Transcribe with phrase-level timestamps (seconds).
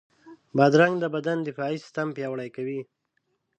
[0.57, 2.79] بادرنګ د بدن دفاعي سیستم پیاوړی کوي.